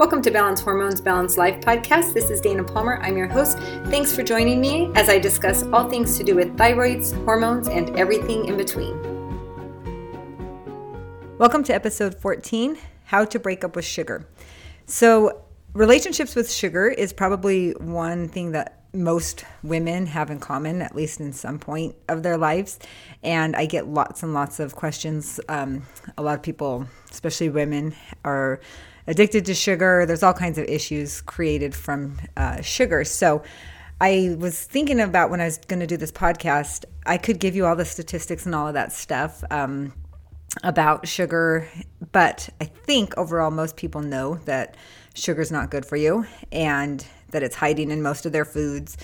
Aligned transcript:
Welcome 0.00 0.22
to 0.22 0.30
Balance 0.30 0.62
Hormones, 0.62 0.98
Balance 0.98 1.36
Life 1.36 1.60
podcast. 1.60 2.14
This 2.14 2.30
is 2.30 2.40
Dana 2.40 2.64
Palmer. 2.64 2.98
I'm 3.02 3.18
your 3.18 3.26
host. 3.26 3.58
Thanks 3.90 4.16
for 4.16 4.22
joining 4.22 4.58
me 4.58 4.90
as 4.94 5.10
I 5.10 5.18
discuss 5.18 5.62
all 5.74 5.90
things 5.90 6.16
to 6.16 6.24
do 6.24 6.34
with 6.34 6.56
thyroids, 6.56 7.12
hormones, 7.26 7.68
and 7.68 7.94
everything 7.98 8.46
in 8.46 8.56
between. 8.56 8.98
Welcome 11.36 11.62
to 11.64 11.74
episode 11.74 12.14
14 12.14 12.78
How 13.04 13.26
to 13.26 13.38
Break 13.38 13.62
Up 13.62 13.76
with 13.76 13.84
Sugar. 13.84 14.26
So, 14.86 15.42
relationships 15.74 16.34
with 16.34 16.50
sugar 16.50 16.88
is 16.88 17.12
probably 17.12 17.72
one 17.72 18.30
thing 18.30 18.52
that 18.52 18.82
most 18.94 19.44
women 19.62 20.06
have 20.06 20.30
in 20.30 20.40
common, 20.40 20.80
at 20.80 20.96
least 20.96 21.20
in 21.20 21.34
some 21.34 21.58
point 21.58 21.94
of 22.08 22.22
their 22.22 22.38
lives. 22.38 22.78
And 23.22 23.54
I 23.54 23.66
get 23.66 23.86
lots 23.86 24.22
and 24.22 24.32
lots 24.32 24.60
of 24.60 24.74
questions. 24.74 25.40
Um, 25.50 25.82
a 26.16 26.22
lot 26.22 26.36
of 26.36 26.42
people, 26.42 26.86
especially 27.10 27.50
women, 27.50 27.94
are 28.24 28.60
addicted 29.10 29.44
to 29.46 29.54
sugar. 29.54 30.06
There's 30.06 30.22
all 30.22 30.32
kinds 30.32 30.56
of 30.56 30.64
issues 30.66 31.20
created 31.20 31.74
from 31.74 32.18
uh, 32.36 32.62
sugar. 32.62 33.04
So 33.04 33.42
I 34.00 34.36
was 34.38 34.64
thinking 34.64 35.00
about 35.00 35.30
when 35.30 35.40
I 35.40 35.44
was 35.44 35.58
going 35.58 35.80
to 35.80 35.86
do 35.86 35.96
this 35.96 36.12
podcast, 36.12 36.84
I 37.04 37.18
could 37.18 37.40
give 37.40 37.56
you 37.56 37.66
all 37.66 37.76
the 37.76 37.84
statistics 37.84 38.46
and 38.46 38.54
all 38.54 38.68
of 38.68 38.74
that 38.74 38.92
stuff. 38.92 39.42
Um, 39.50 39.92
about 40.64 41.06
sugar, 41.06 41.68
but 42.12 42.48
I 42.60 42.64
think 42.64 43.16
overall 43.16 43.50
most 43.50 43.76
people 43.76 44.00
know 44.00 44.36
that 44.46 44.76
sugar 45.14 45.40
is 45.40 45.52
not 45.52 45.70
good 45.70 45.86
for 45.86 45.96
you 45.96 46.26
and 46.50 47.04
that 47.30 47.42
it's 47.42 47.54
hiding 47.54 47.92
in 47.92 48.02
most 48.02 48.26
of 48.26 48.32
their 48.32 48.44
foods, 48.44 48.96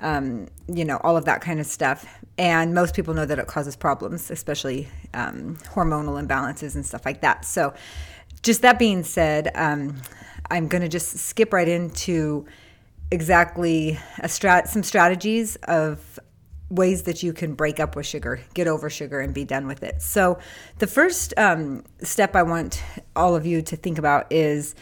um, 0.00 0.48
you 0.68 0.84
know, 0.84 0.98
all 1.02 1.16
of 1.16 1.24
that 1.24 1.40
kind 1.40 1.58
of 1.58 1.64
stuff. 1.64 2.06
And 2.36 2.74
most 2.74 2.94
people 2.94 3.14
know 3.14 3.24
that 3.24 3.38
it 3.38 3.46
causes 3.46 3.76
problems, 3.76 4.30
especially 4.30 4.88
um, 5.14 5.56
hormonal 5.74 6.22
imbalances 6.22 6.74
and 6.74 6.84
stuff 6.84 7.04
like 7.06 7.22
that. 7.22 7.44
So, 7.44 7.72
just 8.42 8.62
that 8.62 8.78
being 8.78 9.02
said, 9.02 9.50
um, 9.54 10.00
I'm 10.50 10.68
going 10.68 10.82
to 10.82 10.88
just 10.88 11.16
skip 11.18 11.52
right 11.52 11.68
into 11.68 12.46
exactly 13.10 13.98
strat- 14.22 14.68
some 14.68 14.82
strategies 14.82 15.56
of 15.64 16.18
ways 16.70 17.02
that 17.02 17.22
you 17.22 17.32
can 17.32 17.54
break 17.54 17.80
up 17.80 17.96
with 17.96 18.06
sugar, 18.06 18.40
get 18.54 18.68
over 18.68 18.88
sugar, 18.88 19.20
and 19.20 19.34
be 19.34 19.44
done 19.44 19.66
with 19.66 19.82
it. 19.82 20.00
So, 20.00 20.38
the 20.78 20.86
first 20.86 21.34
um, 21.36 21.84
step 22.02 22.36
I 22.36 22.42
want 22.44 22.82
all 23.16 23.34
of 23.34 23.44
you 23.44 23.60
to 23.62 23.76
think 23.76 23.98
about 23.98 24.32
is 24.32 24.74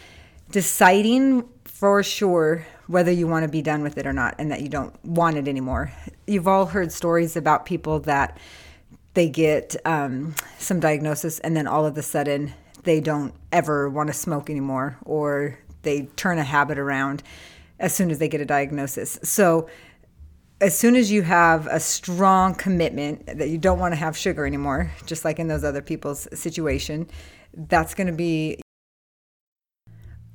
deciding 0.51 1.47
for 1.65 2.03
sure 2.03 2.65
whether 2.87 3.11
you 3.11 3.27
want 3.27 3.43
to 3.43 3.49
be 3.49 3.61
done 3.61 3.83
with 3.83 3.97
it 3.97 4.05
or 4.07 4.13
not 4.13 4.35
and 4.39 4.51
that 4.51 4.61
you 4.61 4.69
don't 4.69 4.93
want 5.05 5.37
it 5.37 5.47
anymore. 5.47 5.91
You've 6.27 6.47
all 6.47 6.65
heard 6.65 6.91
stories 6.91 7.35
about 7.35 7.65
people 7.65 7.99
that 8.01 8.37
they 9.13 9.29
get 9.29 9.75
um, 9.85 10.35
some 10.57 10.79
diagnosis 10.79 11.39
and 11.39 11.55
then 11.55 11.67
all 11.67 11.85
of 11.85 11.97
a 11.97 12.01
sudden 12.01 12.53
they 12.83 12.99
don't 12.99 13.33
ever 13.51 13.89
want 13.89 14.07
to 14.07 14.13
smoke 14.13 14.49
anymore 14.49 14.97
or 15.05 15.59
they 15.81 16.03
turn 16.15 16.37
a 16.37 16.43
habit 16.43 16.77
around 16.77 17.23
as 17.79 17.93
soon 17.95 18.11
as 18.11 18.19
they 18.19 18.27
get 18.27 18.41
a 18.41 18.45
diagnosis. 18.45 19.19
So, 19.23 19.69
as 20.61 20.77
soon 20.77 20.97
as 20.97 21.09
you 21.09 21.21
have 21.21 21.67
a 21.67 21.79
strong 21.79 22.53
commitment 22.53 23.25
that 23.37 23.47
you 23.47 23.57
don't 23.57 23.79
want 23.79 23.93
to 23.93 23.95
have 23.95 24.17
sugar 24.17 24.45
anymore, 24.45 24.91
just 25.05 25.23
like 25.23 25.39
in 25.39 25.47
those 25.47 25.63
other 25.63 25.81
people's 25.81 26.27
situation, 26.37 27.07
that's 27.53 27.93
going 27.93 28.07
to 28.07 28.13
be 28.13 28.59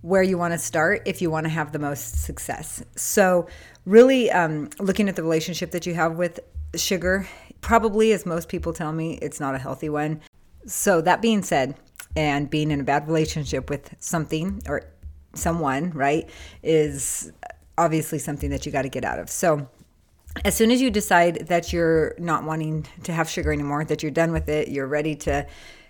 where 0.01 0.23
you 0.23 0.39
want 0.39 0.53
to 0.53 0.58
start 0.58 1.03
if 1.05 1.20
you 1.20 1.31
want 1.31 1.45
to 1.45 1.51
have 1.51 1.73
the 1.73 1.79
most 1.79 2.25
success. 2.25 2.83
So, 2.97 3.47
really 3.84 4.31
um, 4.31 4.70
looking 4.79 5.08
at 5.08 5.17
the 5.17 5.23
relationship 5.23 5.73
that 5.73 5.84
you 5.84 5.95
have 5.95 6.17
with 6.17 6.41
sugar, 6.75 7.29
probably, 7.61 8.12
as 8.12 8.25
most 8.25 8.48
people 8.48 8.73
tell 8.73 8.92
me, 8.92 9.19
it's 9.20 9.41
not 9.41 9.55
a 9.55 9.58
healthy 9.58 9.91
one. 9.91 10.20
So, 10.67 11.03
that 11.03 11.20
being 11.20 11.42
said, 11.42 11.75
and 12.17 12.48
being 12.48 12.70
in 12.70 12.81
a 12.81 12.84
bad 12.84 13.07
relationship 13.07 13.70
with 13.70 13.95
something 13.98 14.62
or 14.69 14.83
someone, 15.34 15.91
right, 15.91 16.29
is 16.62 17.33
obviously 17.77 18.19
something 18.19 18.51
that 18.51 18.65
you 18.65 18.73
got 18.73 18.83
to 18.83 18.89
get 18.89 19.05
out 19.05 19.19
of. 19.19 19.29
So, 19.31 19.69
as 20.45 20.57
soon 20.57 20.73
as 20.73 20.81
you 20.81 20.91
decide 20.91 21.47
that 21.47 21.73
you're 21.73 22.15
not 22.19 22.42
wanting 22.42 22.86
to 23.05 23.13
have 23.13 23.30
sugar 23.30 23.53
anymore, 23.53 23.85
that 23.85 24.03
you're 24.03 24.11
done 24.11 24.33
with 24.33 24.48
it, 24.48 24.69
you're 24.69 24.89
ready 24.89 25.14
to 25.14 25.47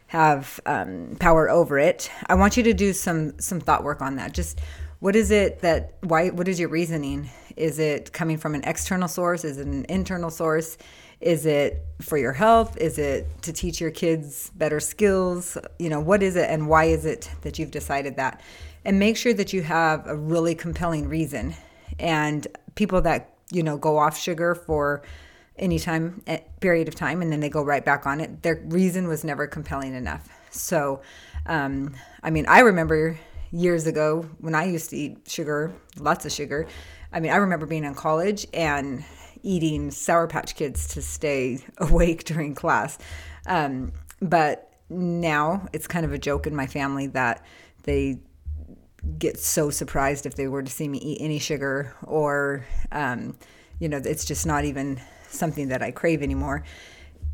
have 0.09 0.61
um, 0.67 1.17
power 1.19 1.49
over 1.51 1.79
it, 1.79 2.11
I 2.29 2.34
want 2.34 2.57
you 2.57 2.63
to 2.65 2.75
do 2.75 2.93
some 2.93 3.39
some 3.41 3.61
thought 3.61 3.83
work 3.83 4.01
on 4.01 4.17
that. 4.17 4.33
Just 4.33 4.61
what 5.01 5.17
is 5.17 5.31
it 5.31 5.61
that 5.61 5.95
why? 6.03 6.31
What 6.31 6.47
is 6.47 6.61
your 6.61 6.69
reasoning? 6.69 7.31
Is 7.57 7.79
it 7.79 8.13
coming 8.13 8.37
from 8.37 8.55
an 8.55 8.63
external 8.65 9.09
source? 9.09 9.45
Is 9.45 9.59
it 9.59 9.67
an 9.67 9.87
internal 9.89 10.31
source? 10.31 10.77
Is 11.25 11.47
it 11.47 11.83
for 12.03 12.19
your 12.19 12.35
health? 12.35 12.77
Is 12.77 12.99
it 12.99 13.27
to 13.43 13.53
teach 13.53 13.81
your 13.81 13.91
kids 13.91 14.51
better 14.55 14.79
skills? 14.79 15.57
You 15.79 15.89
know, 15.89 15.99
what 15.99 16.23
is 16.23 16.37
it 16.37 16.51
and 16.51 16.69
why 16.69 16.85
is 16.85 17.07
it 17.07 17.31
that 17.41 17.59
you've 17.59 17.71
decided 17.71 18.17
that? 18.17 18.43
And 18.85 18.99
make 18.99 19.17
sure 19.17 19.33
that 19.33 19.51
you 19.51 19.63
have 19.63 20.07
a 20.07 20.15
really 20.15 20.55
compelling 20.55 21.09
reason. 21.09 21.55
And 21.99 22.47
people 22.75 23.01
that 23.03 23.31
you 23.51 23.63
know 23.63 23.79
go 23.79 23.97
off 23.97 24.19
sugar 24.19 24.55
for 24.55 25.03
any 25.57 25.79
time 25.79 26.23
eh, 26.27 26.41
period 26.61 26.89
of 26.89 26.95
time 26.95 27.23
and 27.23 27.33
then 27.33 27.41
they 27.41 27.49
go 27.49 27.63
right 27.63 27.84
back 27.84 28.07
on 28.07 28.21
it 28.21 28.43
their 28.43 28.61
reason 28.67 29.07
was 29.07 29.23
never 29.23 29.47
compelling 29.47 29.95
enough 29.95 30.29
so 30.51 31.01
um, 31.47 31.95
i 32.23 32.31
mean 32.31 32.45
i 32.49 32.61
remember 32.61 33.19
years 33.53 33.87
ago 33.87 34.29
when 34.41 34.55
i 34.55 34.65
used 34.65 34.91
to 34.91 34.97
eat 34.97 35.19
sugar 35.29 35.73
lots 35.99 36.27
of 36.27 36.33
sugar 36.33 36.67
i 37.13 37.21
mean 37.21 37.31
i 37.31 37.37
remember 37.37 37.67
being 37.67 37.84
in 37.84 37.95
college 37.95 38.47
and 38.53 39.05
eating 39.44 39.91
sour 39.91 40.27
patch 40.27 40.56
kids 40.56 40.88
to 40.88 41.03
stay 41.03 41.59
awake 41.78 42.25
during 42.25 42.55
class. 42.55 42.99
Um, 43.47 43.93
but 44.21 44.72
now 44.88 45.69
it's 45.72 45.87
kind 45.87 46.05
of 46.05 46.12
a 46.12 46.19
joke 46.19 46.47
in 46.47 46.55
my 46.55 46.66
family 46.66 47.06
that 47.09 47.44
they 47.84 48.19
get 49.19 49.38
so 49.38 49.71
surprised 49.71 50.25
if 50.25 50.34
they 50.34 50.49
were 50.49 50.62
to 50.62 50.71
see 50.71 50.88
me 50.88 50.99
eat 50.99 51.19
any 51.21 51.38
sugar 51.38 51.94
or 52.03 52.65
um, 52.91 53.37
you 53.78 53.88
know 53.88 54.00
it's 54.03 54.25
just 54.25 54.47
not 54.47 54.65
even 54.65 54.99
something 55.28 55.69
that 55.69 55.83
i 55.83 55.91
crave 55.91 56.22
anymore 56.22 56.65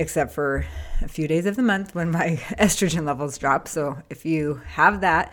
except 0.01 0.33
for 0.33 0.65
a 1.03 1.09
few 1.09 1.29
days 1.29 1.45
of 1.45 1.57
the 1.57 1.63
month 1.63 1.95
when 1.95 2.11
my 2.11 2.29
estrogen 2.59 3.05
levels 3.05 3.37
drop. 3.37 3.69
So 3.69 3.99
if 4.09 4.25
you 4.25 4.63
have 4.67 5.03
that 5.03 5.33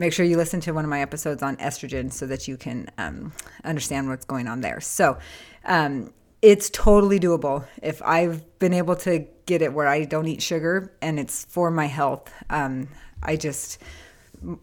make 0.00 0.12
sure 0.12 0.24
you 0.24 0.36
listen 0.36 0.60
to 0.60 0.72
one 0.72 0.84
of 0.84 0.90
my 0.90 1.00
episodes 1.00 1.42
on 1.42 1.56
estrogen 1.58 2.12
so 2.12 2.26
that 2.26 2.48
you 2.48 2.56
can 2.56 2.88
um, 2.98 3.32
understand 3.64 4.08
what's 4.08 4.24
going 4.24 4.48
on 4.48 4.60
there 4.62 4.80
so 4.80 5.16
um, 5.66 6.12
it's 6.42 6.70
totally 6.70 7.20
doable 7.20 7.64
if 7.82 8.02
i've 8.02 8.58
been 8.58 8.72
able 8.72 8.96
to 8.96 9.24
get 9.46 9.62
it 9.62 9.72
where 9.72 9.86
i 9.86 10.04
don't 10.04 10.26
eat 10.26 10.42
sugar 10.42 10.92
and 11.00 11.20
it's 11.20 11.44
for 11.44 11.70
my 11.70 11.86
health 11.86 12.32
um, 12.48 12.88
i 13.22 13.36
just 13.36 13.78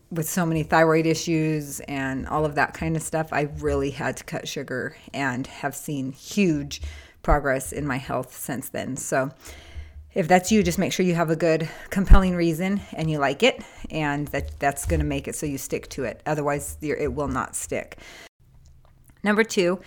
with 0.10 0.28
so 0.28 0.46
many 0.46 0.64
thyroid 0.64 1.06
issues 1.06 1.80
and 1.82 2.28
all 2.28 2.46
of 2.46 2.56
that 2.56 2.74
kind 2.74 2.96
of 2.96 3.02
stuff, 3.04 3.32
I 3.32 3.42
really 3.60 3.92
had 3.92 4.18
to 4.18 4.24
cut 4.24 4.48
sugar 4.48 4.98
and 5.14 5.46
have 5.46 5.76
seen 5.76 6.12
huge 6.12 6.82
progress 7.22 7.72
in 7.72 7.86
my 7.86 7.98
health 7.98 8.36
since 8.36 8.70
then. 8.70 8.98
So, 8.98 9.32
if 10.18 10.28
that's 10.28 10.52
you, 10.52 10.64
just 10.64 10.80
make 10.80 10.92
sure 10.92 11.06
you 11.06 11.14
have 11.14 11.30
a 11.30 11.36
good, 11.36 11.70
compelling 11.92 12.34
reason 12.34 12.82
and 12.94 13.08
you 13.08 13.20
like 13.20 13.44
it, 13.44 13.64
and 13.92 14.28
that 14.30 14.60
that's 14.60 14.88
going 14.88 15.00
to 15.00 15.06
make 15.06 15.28
it 15.28 15.36
so 15.36 15.46
you 15.46 15.60
stick 15.60 15.88
to 15.90 16.06
it. 16.06 16.24
Otherwise, 16.26 16.76
it 16.82 17.14
will 17.14 17.28
not 17.28 17.56
stick. 17.56 18.00
Number 19.22 19.44
two 19.44 19.80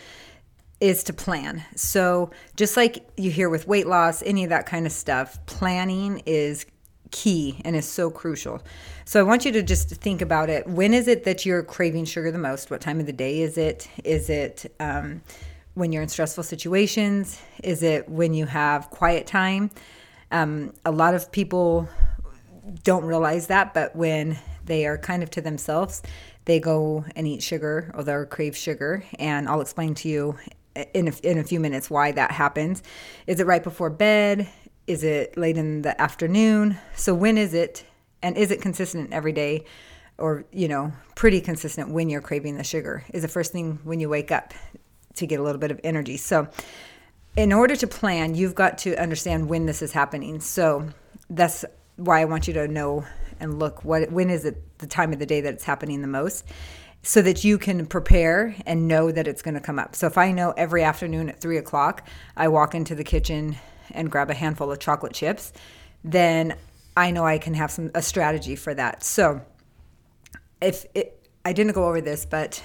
is 0.81 1.03
to 1.05 1.13
plan. 1.13 1.65
So, 1.75 2.31
just 2.55 2.77
like 2.77 3.11
you 3.17 3.33
hear 3.33 3.51
with 3.51 3.67
weight 3.67 3.89
loss, 3.89 4.23
any 4.23 4.45
of 4.45 4.51
that 4.51 4.67
kind 4.67 4.87
of 4.87 4.93
stuff, 4.93 5.45
planning 5.47 6.23
is 6.27 6.65
key 7.11 7.61
and 7.65 7.75
is 7.75 7.89
so 7.89 8.09
crucial. 8.09 8.63
So 9.07 9.19
I 9.19 9.25
want 9.25 9.45
you 9.45 9.51
to 9.51 9.65
just 9.65 9.89
think 9.97 10.23
about 10.23 10.49
it. 10.49 10.65
When 10.69 10.95
is 10.95 11.09
it 11.09 11.25
that 11.25 11.45
you're 11.45 11.65
craving 11.65 12.05
sugar 12.05 12.31
the 12.31 12.39
most? 12.39 12.71
What 12.71 12.81
time 12.81 13.01
of 13.01 13.07
the 13.07 13.13
day 13.13 13.41
is 13.41 13.59
it? 13.59 13.89
Is 14.05 14.31
it 14.31 14.73
um, 14.79 15.23
when 15.75 15.91
you're 15.91 16.05
in 16.05 16.09
stressful 16.09 16.45
situations? 16.45 17.43
Is 17.65 17.83
it 17.83 18.09
when 18.09 18.33
you 18.33 18.47
have 18.47 18.91
quiet 18.91 19.27
time? 19.27 19.73
Um, 20.31 20.73
a 20.85 20.91
lot 20.91 21.15
of 21.15 21.33
people 21.33 21.89
don't 22.85 23.05
realize 23.05 23.49
that, 23.49 23.75
but 23.75 23.95
when 23.97 24.39
they 24.65 24.87
are 24.87 24.99
kind 24.99 25.23
of 25.23 25.31
to 25.31 25.41
themselves, 25.41 26.03
they 26.45 26.61
go 26.61 27.05
and 27.17 27.27
eat 27.27 27.43
sugar 27.43 27.91
or 27.95 28.03
they'll 28.03 28.27
crave 28.27 28.57
sugar. 28.57 29.05
And 29.19 29.49
I'll 29.49 29.61
explain 29.61 29.95
to 29.97 30.09
you 30.09 30.39
in 30.95 31.09
a, 31.09 31.13
in 31.23 31.39
a 31.39 31.45
few 31.45 31.61
minutes 31.61 31.91
why 31.91 32.13
that 32.13 32.31
happens. 32.31 32.83
Is 33.27 33.41
it 33.41 33.47
right 33.47 33.63
before 33.63 33.91
bed? 33.91 34.49
Is 34.87 35.05
it 35.05 35.37
late 35.37 35.57
in 35.57 35.83
the 35.83 36.01
afternoon? 36.01 36.79
So 36.95 37.15
when 37.15 37.39
is 37.39 37.55
it? 37.55 37.85
And 38.23 38.37
is 38.37 38.51
it 38.51 38.61
consistent 38.61 39.13
every 39.13 39.33
day? 39.33 39.65
Or, 40.19 40.45
you 40.53 40.69
know, 40.69 40.93
pretty 41.15 41.41
consistent 41.41 41.91
when 41.91 42.11
you're 42.11 42.21
craving 42.21 42.57
the 42.57 42.65
sugar? 42.65 43.05
Is 43.13 43.23
the 43.23 43.29
first 43.29 43.53
thing 43.53 43.81
when 43.85 44.01
you 44.01 44.09
wake 44.09 44.31
up 44.31 44.53
to 45.15 45.27
get 45.27 45.41
a 45.41 45.43
little 45.43 45.61
bit 45.61 45.71
of 45.71 45.81
energy. 45.85 46.17
So 46.17 46.49
in 47.37 47.53
order 47.53 47.77
to 47.77 47.87
plan, 47.87 48.35
you've 48.35 48.55
got 48.55 48.79
to 48.79 48.97
understand 48.97 49.49
when 49.49 49.67
this 49.67 49.83
is 49.83 49.93
happening. 49.93 50.41
So 50.41 50.89
that's 51.29 51.65
why 51.97 52.21
I 52.21 52.25
want 52.25 52.49
you 52.49 52.55
to 52.55 52.69
know 52.69 53.05
and 53.39 53.59
look 53.59 53.85
what 53.85 54.11
when 54.11 54.31
is 54.31 54.45
it 54.45 54.79
the 54.79 54.87
time 54.87 55.13
of 55.13 55.19
the 55.19 55.27
day 55.27 55.41
that 55.41 55.55
it's 55.55 55.65
happening 55.65 56.03
the 56.03 56.09
most 56.09 56.45
so 57.03 57.23
that 57.23 57.45
you 57.45 57.57
can 57.57 57.87
prepare 57.87 58.55
and 58.67 58.87
know 58.87 59.11
that 59.11 59.27
it's 59.27 59.41
going 59.41 59.55
to 59.55 59.61
come 59.61 59.79
up. 59.79 59.97
So 59.97 60.07
if 60.07 60.19
I 60.19 60.33
know 60.33 60.53
every 60.57 60.85
afternoon 60.85 61.31
at 61.31 61.41
three 61.41 61.57
o'clock, 61.57 62.07
I 62.37 62.49
walk 62.49 62.75
into 62.75 62.95
the 62.95 63.05
kitchen 63.05 63.57
and 63.93 64.11
grab 64.11 64.31
a 64.31 64.35
handful 64.35 64.71
of 64.71 64.79
chocolate 64.79 65.15
chips, 65.15 65.53
then 66.05 66.57
I 66.97 67.11
know 67.11 67.25
I 67.25 67.39
can 67.39 67.55
have 67.55 67.71
some 67.71 67.91
a 67.95 68.03
strategy 68.03 68.57
for 68.57 68.75
that. 68.75 69.03
So 69.03 69.41
if 70.61 70.85
it, 70.95 71.27
I 71.45 71.55
didn't 71.55 71.73
go 71.73 71.89
over 71.89 72.03
this, 72.03 72.27
but 72.27 72.63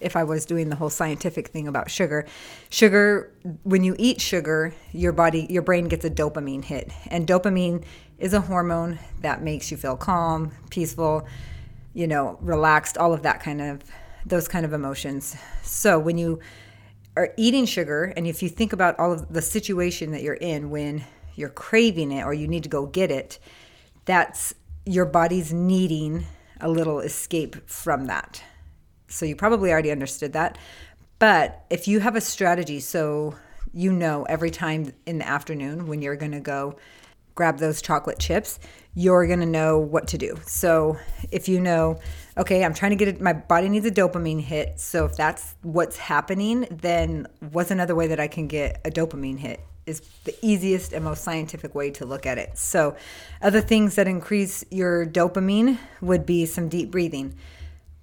if 0.00 0.16
I 0.16 0.24
was 0.24 0.44
doing 0.46 0.68
the 0.68 0.76
whole 0.76 0.90
scientific 0.90 1.48
thing 1.48 1.68
about 1.68 1.90
sugar, 1.90 2.26
sugar, 2.70 3.32
when 3.62 3.84
you 3.84 3.94
eat 3.98 4.20
sugar, 4.20 4.74
your 4.92 5.12
body, 5.12 5.46
your 5.50 5.62
brain 5.62 5.88
gets 5.88 6.04
a 6.04 6.10
dopamine 6.10 6.64
hit. 6.64 6.90
And 7.08 7.26
dopamine 7.26 7.84
is 8.18 8.34
a 8.34 8.40
hormone 8.40 8.98
that 9.20 9.42
makes 9.42 9.70
you 9.70 9.76
feel 9.76 9.96
calm, 9.96 10.52
peaceful, 10.70 11.26
you 11.94 12.06
know, 12.06 12.38
relaxed, 12.40 12.98
all 12.98 13.12
of 13.12 13.22
that 13.22 13.40
kind 13.40 13.60
of, 13.60 13.82
those 14.26 14.48
kind 14.48 14.64
of 14.64 14.72
emotions. 14.72 15.36
So 15.62 15.98
when 15.98 16.18
you 16.18 16.40
are 17.16 17.32
eating 17.36 17.66
sugar, 17.66 18.12
and 18.16 18.26
if 18.26 18.42
you 18.42 18.48
think 18.48 18.72
about 18.72 18.98
all 18.98 19.12
of 19.12 19.32
the 19.32 19.42
situation 19.42 20.12
that 20.12 20.22
you're 20.22 20.34
in 20.34 20.70
when 20.70 21.04
you're 21.34 21.48
craving 21.48 22.12
it 22.12 22.24
or 22.24 22.34
you 22.34 22.46
need 22.46 22.62
to 22.62 22.68
go 22.68 22.86
get 22.86 23.10
it, 23.10 23.38
that's 24.04 24.54
your 24.84 25.04
body's 25.04 25.52
needing 25.52 26.26
a 26.60 26.68
little 26.68 27.00
escape 27.00 27.68
from 27.68 28.06
that. 28.06 28.42
So 29.10 29.26
you 29.26 29.36
probably 29.36 29.70
already 29.70 29.90
understood 29.90 30.32
that. 30.32 30.56
But 31.18 31.64
if 31.68 31.86
you 31.86 32.00
have 32.00 32.16
a 32.16 32.20
strategy, 32.20 32.80
so 32.80 33.34
you 33.74 33.92
know 33.92 34.24
every 34.24 34.50
time 34.50 34.92
in 35.06 35.18
the 35.18 35.28
afternoon 35.28 35.86
when 35.86 36.00
you're 36.00 36.16
going 36.16 36.32
to 36.32 36.40
go 36.40 36.76
grab 37.34 37.58
those 37.58 37.80
chocolate 37.80 38.18
chips, 38.18 38.58
you're 38.94 39.26
going 39.26 39.40
to 39.40 39.46
know 39.46 39.78
what 39.78 40.08
to 40.08 40.18
do. 40.18 40.38
So 40.46 40.98
if 41.30 41.48
you 41.48 41.60
know, 41.60 42.00
okay, 42.36 42.64
I'm 42.64 42.74
trying 42.74 42.90
to 42.90 42.96
get 42.96 43.08
it, 43.08 43.20
my 43.20 43.32
body 43.32 43.68
needs 43.68 43.86
a 43.86 43.90
dopamine 43.90 44.40
hit. 44.40 44.80
So 44.80 45.04
if 45.04 45.16
that's 45.16 45.54
what's 45.62 45.96
happening, 45.96 46.66
then 46.70 47.26
what's 47.52 47.70
another 47.70 47.94
way 47.94 48.08
that 48.08 48.20
I 48.20 48.28
can 48.28 48.46
get 48.46 48.80
a 48.84 48.90
dopamine 48.90 49.38
hit? 49.38 49.60
Is 49.86 50.00
the 50.24 50.34
easiest 50.42 50.92
and 50.92 51.04
most 51.04 51.24
scientific 51.24 51.74
way 51.74 51.90
to 51.92 52.04
look 52.04 52.26
at 52.26 52.38
it. 52.38 52.58
So, 52.58 52.94
other 53.42 53.60
things 53.60 53.96
that 53.96 54.06
increase 54.06 54.62
your 54.70 55.04
dopamine 55.06 55.78
would 56.00 56.26
be 56.26 56.46
some 56.46 56.68
deep 56.68 56.90
breathing 56.90 57.34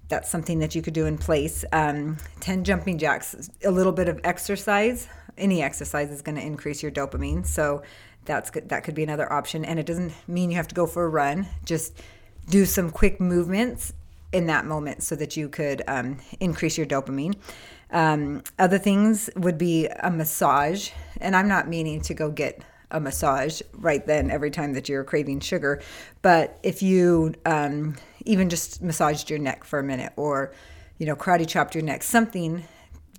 that's 0.09 0.29
something 0.29 0.59
that 0.59 0.75
you 0.75 0.81
could 0.81 0.93
do 0.93 1.05
in 1.05 1.17
place. 1.17 1.65
Um, 1.71 2.17
10 2.39 2.63
jumping 2.63 2.97
jacks, 2.97 3.49
a 3.63 3.71
little 3.71 3.91
bit 3.91 4.07
of 4.07 4.19
exercise. 4.23 5.07
Any 5.37 5.61
exercise 5.61 6.11
is 6.11 6.21
going 6.21 6.35
to 6.35 6.41
increase 6.41 6.81
your 6.81 6.91
dopamine. 6.91 7.45
So 7.45 7.83
that's 8.25 8.51
that 8.51 8.83
could 8.83 8.95
be 8.95 9.03
another 9.03 9.31
option. 9.31 9.65
And 9.65 9.79
it 9.79 9.85
doesn't 9.85 10.13
mean 10.27 10.49
you 10.49 10.57
have 10.57 10.67
to 10.69 10.75
go 10.75 10.87
for 10.87 11.03
a 11.03 11.09
run. 11.09 11.47
Just 11.65 12.01
do 12.49 12.65
some 12.65 12.89
quick 12.91 13.19
movements 13.19 13.93
in 14.31 14.47
that 14.47 14.65
moment 14.65 15.03
so 15.03 15.15
that 15.15 15.37
you 15.37 15.49
could 15.49 15.81
um, 15.87 16.17
increase 16.39 16.77
your 16.77 16.87
dopamine. 16.87 17.35
Um, 17.91 18.43
other 18.59 18.77
things 18.77 19.29
would 19.35 19.57
be 19.57 19.87
a 19.87 20.11
massage. 20.11 20.91
And 21.19 21.35
I'm 21.35 21.47
not 21.47 21.67
meaning 21.67 22.01
to 22.01 22.13
go 22.13 22.29
get 22.29 22.61
a 22.91 22.99
massage 22.99 23.61
right 23.73 24.05
then 24.05 24.31
every 24.31 24.51
time 24.51 24.73
that 24.73 24.87
you're 24.87 25.03
craving 25.03 25.39
sugar. 25.39 25.81
But 26.21 26.59
if 26.63 26.81
you 26.81 27.33
um, 27.45 27.95
even 28.25 28.49
just 28.49 28.81
massaged 28.81 29.29
your 29.29 29.39
neck 29.39 29.63
for 29.63 29.79
a 29.79 29.83
minute 29.83 30.13
or, 30.15 30.53
you 30.97 31.05
know, 31.05 31.15
karate 31.15 31.47
chopped 31.47 31.75
your 31.75 31.83
neck, 31.83 32.03
something 32.03 32.63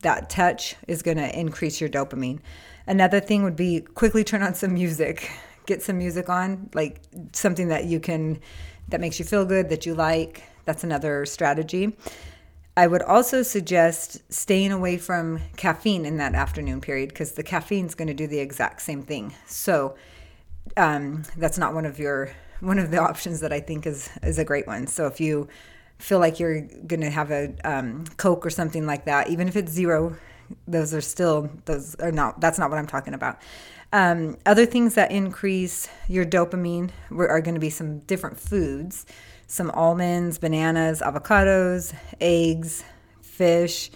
that 0.02 0.30
touch 0.30 0.76
is 0.86 1.02
going 1.02 1.16
to 1.16 1.38
increase 1.38 1.80
your 1.80 1.90
dopamine. 1.90 2.40
Another 2.86 3.20
thing 3.20 3.42
would 3.42 3.56
be 3.56 3.80
quickly 3.80 4.24
turn 4.24 4.42
on 4.42 4.54
some 4.54 4.74
music. 4.74 5.30
Get 5.66 5.82
some 5.82 5.98
music 5.98 6.30
on, 6.30 6.70
like 6.72 7.02
something 7.32 7.68
that 7.68 7.84
you 7.84 8.00
can, 8.00 8.40
that 8.88 9.00
makes 9.00 9.18
you 9.18 9.24
feel 9.24 9.44
good, 9.44 9.68
that 9.68 9.84
you 9.84 9.94
like. 9.94 10.42
That's 10.64 10.84
another 10.84 11.26
strategy. 11.26 11.96
I 12.78 12.86
would 12.86 13.02
also 13.02 13.42
suggest 13.42 14.22
staying 14.32 14.70
away 14.70 14.98
from 14.98 15.40
caffeine 15.56 16.06
in 16.06 16.18
that 16.18 16.36
afternoon 16.36 16.80
period 16.80 17.08
because 17.08 17.32
the 17.32 17.42
caffeine 17.42 17.86
is 17.86 17.96
going 17.96 18.06
to 18.06 18.14
do 18.14 18.28
the 18.28 18.38
exact 18.38 18.82
same 18.82 19.02
thing. 19.02 19.34
So 19.46 19.96
um, 20.76 21.24
that's 21.36 21.58
not 21.58 21.74
one 21.74 21.84
of 21.84 21.98
your 21.98 22.30
one 22.60 22.78
of 22.78 22.92
the 22.92 22.98
options 22.98 23.40
that 23.40 23.52
I 23.52 23.58
think 23.58 23.84
is 23.84 24.08
is 24.22 24.38
a 24.38 24.44
great 24.44 24.68
one. 24.68 24.86
So 24.86 25.08
if 25.08 25.20
you 25.20 25.48
feel 25.98 26.20
like 26.20 26.38
you're 26.38 26.60
going 26.60 27.00
to 27.00 27.10
have 27.10 27.32
a 27.32 27.52
um, 27.64 28.04
Coke 28.16 28.46
or 28.46 28.50
something 28.50 28.86
like 28.86 29.06
that, 29.06 29.28
even 29.28 29.48
if 29.48 29.56
it's 29.56 29.72
zero, 29.72 30.16
those 30.68 30.94
are 30.94 31.00
still 31.00 31.50
those 31.64 31.96
are 31.96 32.12
not. 32.12 32.40
That's 32.40 32.60
not 32.60 32.70
what 32.70 32.78
I'm 32.78 32.86
talking 32.86 33.12
about. 33.12 33.42
Um, 33.92 34.36
other 34.46 34.66
things 34.66 34.94
that 34.94 35.10
increase 35.10 35.88
your 36.06 36.24
dopamine 36.24 36.90
are 37.10 37.40
going 37.40 37.56
to 37.56 37.60
be 37.60 37.70
some 37.70 37.98
different 38.00 38.38
foods 38.38 39.04
some 39.48 39.70
almonds, 39.72 40.38
bananas, 40.38 41.00
avocados, 41.00 41.94
eggs, 42.20 42.84
fish, 43.22 43.90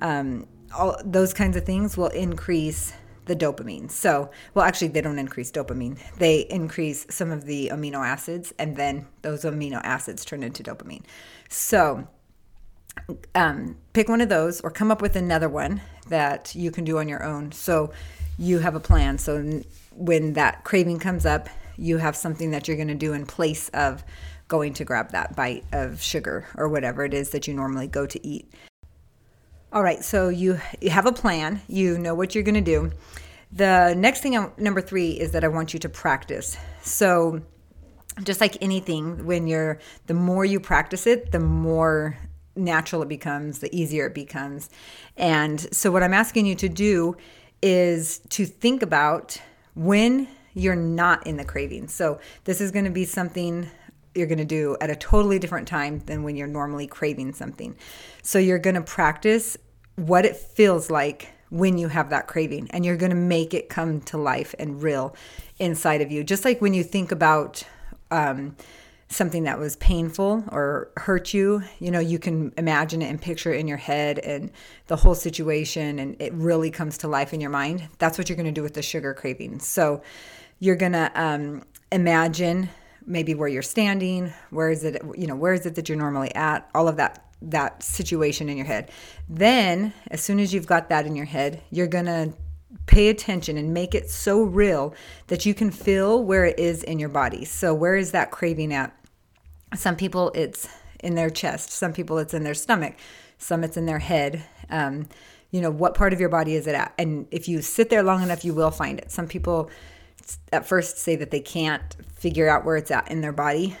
um, 0.00 0.46
all 0.76 1.00
those 1.04 1.32
kinds 1.32 1.56
of 1.56 1.64
things 1.64 1.96
will 1.96 2.08
increase 2.08 2.92
the 3.26 3.36
dopamine. 3.36 3.90
So, 3.90 4.30
well, 4.54 4.64
actually, 4.64 4.88
they 4.88 5.00
don't 5.00 5.18
increase 5.18 5.52
dopamine. 5.52 5.98
They 6.16 6.40
increase 6.40 7.06
some 7.10 7.30
of 7.30 7.44
the 7.44 7.70
amino 7.72 8.04
acids, 8.04 8.52
and 8.58 8.76
then 8.76 9.06
those 9.22 9.44
amino 9.44 9.80
acids 9.84 10.24
turn 10.24 10.42
into 10.42 10.62
dopamine. 10.62 11.04
So, 11.48 12.08
um, 13.34 13.76
pick 13.92 14.08
one 14.08 14.20
of 14.20 14.28
those 14.28 14.60
or 14.62 14.70
come 14.70 14.90
up 14.90 15.00
with 15.00 15.14
another 15.14 15.48
one 15.48 15.80
that 16.08 16.54
you 16.54 16.70
can 16.70 16.84
do 16.84 16.98
on 16.98 17.08
your 17.08 17.22
own. 17.22 17.52
So, 17.52 17.92
you 18.36 18.58
have 18.58 18.74
a 18.74 18.80
plan. 18.80 19.18
So, 19.18 19.62
when 19.94 20.32
that 20.32 20.64
craving 20.64 20.98
comes 20.98 21.24
up, 21.24 21.48
you 21.76 21.98
have 21.98 22.16
something 22.16 22.50
that 22.50 22.66
you're 22.66 22.76
going 22.76 22.88
to 22.88 22.94
do 22.94 23.12
in 23.12 23.24
place 23.26 23.68
of 23.68 24.02
going 24.48 24.72
to 24.74 24.84
grab 24.84 25.12
that 25.12 25.36
bite 25.36 25.64
of 25.72 26.02
sugar 26.02 26.46
or 26.56 26.68
whatever 26.68 27.04
it 27.04 27.14
is 27.14 27.30
that 27.30 27.46
you 27.46 27.54
normally 27.54 27.86
go 27.86 28.06
to 28.06 28.26
eat. 28.26 28.50
All 29.70 29.82
right, 29.82 30.02
so 30.02 30.30
you, 30.30 30.58
you 30.80 30.88
have 30.90 31.04
a 31.04 31.12
plan, 31.12 31.60
you 31.68 31.98
know 31.98 32.14
what 32.14 32.34
you're 32.34 32.42
going 32.42 32.54
to 32.54 32.60
do. 32.60 32.90
The 33.52 33.94
next 33.96 34.22
thing, 34.22 34.50
number 34.56 34.80
three, 34.80 35.10
is 35.10 35.32
that 35.32 35.44
I 35.44 35.48
want 35.48 35.72
you 35.72 35.80
to 35.80 35.88
practice. 35.88 36.56
So, 36.82 37.42
just 38.24 38.40
like 38.40 38.56
anything, 38.62 39.26
when 39.26 39.46
you're 39.46 39.78
the 40.06 40.14
more 40.14 40.44
you 40.44 40.58
practice 40.58 41.06
it, 41.06 41.32
the 41.32 41.38
more 41.38 42.18
natural 42.56 43.02
it 43.02 43.08
becomes, 43.08 43.60
the 43.60 43.74
easier 43.74 44.06
it 44.06 44.14
becomes. 44.14 44.68
And 45.16 45.60
so, 45.74 45.90
what 45.90 46.02
I'm 46.02 46.14
asking 46.14 46.46
you 46.46 46.54
to 46.56 46.68
do 46.68 47.16
is 47.62 48.20
to 48.30 48.44
think 48.44 48.82
about 48.82 49.40
when 49.74 50.28
you're 50.54 50.76
not 50.76 51.26
in 51.26 51.36
the 51.36 51.44
craving. 51.44 51.88
So, 51.88 52.20
this 52.44 52.60
is 52.60 52.70
going 52.70 52.84
to 52.84 52.90
be 52.90 53.04
something 53.04 53.70
you're 54.18 54.26
going 54.26 54.38
to 54.38 54.44
do 54.44 54.76
at 54.80 54.90
a 54.90 54.96
totally 54.96 55.38
different 55.38 55.68
time 55.68 56.00
than 56.00 56.22
when 56.22 56.36
you're 56.36 56.46
normally 56.46 56.86
craving 56.86 57.32
something. 57.32 57.76
So 58.22 58.38
you're 58.38 58.58
going 58.58 58.74
to 58.74 58.82
practice 58.82 59.56
what 59.96 60.26
it 60.26 60.36
feels 60.36 60.90
like 60.90 61.32
when 61.50 61.78
you 61.78 61.88
have 61.88 62.10
that 62.10 62.26
craving 62.26 62.68
and 62.70 62.84
you're 62.84 62.96
going 62.96 63.10
to 63.10 63.16
make 63.16 63.54
it 63.54 63.68
come 63.68 64.00
to 64.02 64.18
life 64.18 64.54
and 64.58 64.82
real 64.82 65.14
inside 65.58 66.02
of 66.02 66.12
you. 66.12 66.22
Just 66.22 66.44
like 66.44 66.60
when 66.60 66.74
you 66.74 66.84
think 66.84 67.10
about 67.10 67.64
um, 68.10 68.54
something 69.08 69.44
that 69.44 69.58
was 69.58 69.76
painful 69.76 70.44
or 70.52 70.90
hurt 70.96 71.32
you, 71.32 71.62
you 71.78 71.90
know, 71.90 71.98
you 71.98 72.18
can 72.18 72.52
imagine 72.58 73.00
it 73.00 73.08
and 73.08 73.20
picture 73.20 73.52
it 73.52 73.58
in 73.58 73.66
your 73.66 73.78
head 73.78 74.18
and 74.18 74.50
the 74.86 74.96
whole 74.96 75.14
situation 75.14 75.98
and 75.98 76.20
it 76.20 76.32
really 76.34 76.70
comes 76.70 76.98
to 76.98 77.08
life 77.08 77.32
in 77.32 77.40
your 77.40 77.50
mind. 77.50 77.88
That's 77.98 78.18
what 78.18 78.28
you're 78.28 78.36
going 78.36 78.46
to 78.46 78.52
do 78.52 78.62
with 78.62 78.74
the 78.74 78.82
sugar 78.82 79.14
craving. 79.14 79.60
So 79.60 80.02
you're 80.60 80.76
going 80.76 80.92
to 80.92 81.10
um, 81.14 81.62
imagine 81.90 82.68
maybe 83.08 83.34
where 83.34 83.48
you're 83.48 83.62
standing, 83.62 84.32
where 84.50 84.70
is 84.70 84.84
it, 84.84 85.02
you 85.16 85.26
know, 85.26 85.34
where 85.34 85.54
is 85.54 85.66
it 85.66 85.74
that 85.74 85.88
you're 85.88 85.98
normally 85.98 86.32
at, 86.34 86.68
all 86.74 86.86
of 86.86 86.96
that 86.96 87.24
that 87.40 87.82
situation 87.82 88.48
in 88.48 88.56
your 88.56 88.66
head. 88.66 88.90
Then, 89.28 89.92
as 90.10 90.20
soon 90.20 90.40
as 90.40 90.52
you've 90.52 90.66
got 90.66 90.88
that 90.88 91.06
in 91.06 91.14
your 91.14 91.26
head, 91.26 91.62
you're 91.70 91.86
going 91.86 92.06
to 92.06 92.32
pay 92.86 93.08
attention 93.08 93.56
and 93.56 93.72
make 93.72 93.94
it 93.94 94.10
so 94.10 94.42
real 94.42 94.94
that 95.28 95.46
you 95.46 95.54
can 95.54 95.70
feel 95.70 96.22
where 96.22 96.44
it 96.44 96.58
is 96.58 96.82
in 96.82 96.98
your 96.98 97.08
body. 97.08 97.44
So, 97.44 97.72
where 97.74 97.96
is 97.96 98.12
that 98.12 98.30
craving 98.30 98.72
at? 98.72 98.94
Some 99.74 99.96
people 99.96 100.32
it's 100.34 100.68
in 101.00 101.14
their 101.14 101.30
chest, 101.30 101.70
some 101.70 101.92
people 101.92 102.18
it's 102.18 102.34
in 102.34 102.42
their 102.42 102.54
stomach, 102.54 102.96
some 103.38 103.62
it's 103.62 103.76
in 103.76 103.86
their 103.86 103.98
head. 104.00 104.44
Um, 104.70 105.08
you 105.50 105.60
know, 105.60 105.70
what 105.70 105.94
part 105.94 106.12
of 106.12 106.20
your 106.20 106.28
body 106.28 106.54
is 106.54 106.66
it 106.66 106.74
at? 106.74 106.92
And 106.98 107.26
if 107.30 107.48
you 107.48 107.62
sit 107.62 107.88
there 107.88 108.02
long 108.02 108.22
enough, 108.22 108.44
you 108.44 108.52
will 108.52 108.70
find 108.70 108.98
it. 108.98 109.10
Some 109.10 109.26
people 109.26 109.70
at 110.52 110.66
first 110.66 110.98
say 110.98 111.16
that 111.16 111.30
they 111.30 111.40
can't 111.40 111.96
figure 112.18 112.48
out 112.48 112.64
where 112.64 112.76
it's 112.76 112.90
at 112.90 113.10
in 113.10 113.20
their 113.20 113.32
body, 113.32 113.76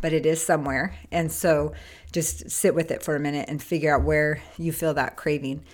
but 0.00 0.12
it 0.12 0.26
is 0.26 0.44
somewhere. 0.44 0.94
And 1.10 1.30
so 1.30 1.72
just 2.12 2.50
sit 2.50 2.74
with 2.74 2.90
it 2.90 3.02
for 3.02 3.16
a 3.16 3.20
minute 3.20 3.46
and 3.48 3.62
figure 3.62 3.94
out 3.94 4.02
where 4.02 4.42
you 4.58 4.72
feel 4.72 4.94
that 4.94 5.16
craving. 5.16 5.64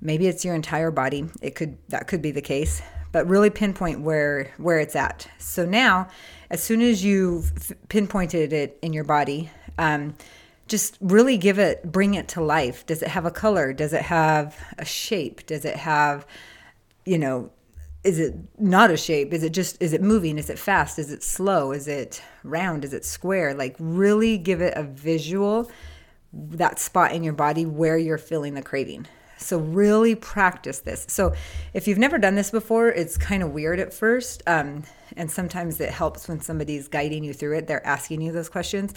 Maybe 0.00 0.26
it's 0.26 0.44
your 0.44 0.54
entire 0.54 0.90
body. 0.90 1.28
It 1.40 1.54
could 1.54 1.78
that 1.88 2.08
could 2.08 2.22
be 2.22 2.32
the 2.32 2.42
case, 2.42 2.82
but 3.12 3.26
really 3.28 3.50
pinpoint 3.50 4.00
where 4.00 4.52
where 4.56 4.78
it's 4.78 4.96
at. 4.96 5.28
So 5.38 5.64
now, 5.64 6.08
as 6.50 6.62
soon 6.62 6.82
as 6.82 7.04
you've 7.04 7.72
pinpointed 7.88 8.52
it 8.52 8.78
in 8.82 8.92
your 8.92 9.04
body, 9.04 9.50
um, 9.78 10.14
just 10.68 10.96
really 11.00 11.36
give 11.36 11.58
it, 11.58 11.90
bring 11.90 12.14
it 12.14 12.28
to 12.28 12.42
life. 12.42 12.86
Does 12.86 13.02
it 13.02 13.08
have 13.08 13.26
a 13.26 13.30
color? 13.30 13.72
Does 13.72 13.92
it 13.92 14.02
have 14.02 14.58
a 14.78 14.84
shape? 14.84 15.46
Does 15.46 15.64
it 15.64 15.76
have, 15.76 16.26
you 17.04 17.18
know, 17.18 17.50
is 18.04 18.18
it 18.18 18.34
not 18.58 18.90
a 18.90 18.96
shape? 18.96 19.32
Is 19.32 19.42
it 19.42 19.52
just 19.52 19.80
is 19.80 19.92
it 19.92 20.02
moving? 20.02 20.38
Is 20.38 20.50
it 20.50 20.58
fast? 20.58 20.98
Is 20.98 21.12
it 21.12 21.22
slow? 21.22 21.72
Is 21.72 21.86
it 21.86 22.22
round? 22.42 22.84
Is 22.84 22.92
it 22.92 23.04
square? 23.04 23.54
Like 23.54 23.76
really 23.78 24.38
give 24.38 24.60
it 24.60 24.74
a 24.76 24.82
visual 24.82 25.70
that 26.32 26.78
spot 26.78 27.12
in 27.12 27.22
your 27.22 27.32
body 27.32 27.64
where 27.66 27.96
you're 27.96 28.18
feeling 28.18 28.54
the 28.54 28.62
craving. 28.62 29.06
So 29.36 29.58
really 29.58 30.14
practice 30.14 30.80
this. 30.80 31.04
So 31.08 31.34
if 31.74 31.86
you've 31.86 31.98
never 31.98 32.18
done 32.18 32.34
this 32.34 32.50
before 32.50 32.88
it's 32.88 33.16
kind 33.16 33.42
of 33.42 33.50
weird 33.50 33.78
at 33.78 33.92
first 33.92 34.42
um, 34.46 34.84
and 35.16 35.30
sometimes 35.30 35.80
it 35.80 35.90
helps 35.90 36.28
when 36.28 36.40
somebody's 36.40 36.88
guiding 36.88 37.22
you 37.22 37.32
through 37.32 37.58
it. 37.58 37.66
They're 37.66 37.86
asking 37.86 38.20
you 38.20 38.32
those 38.32 38.48
questions. 38.48 38.94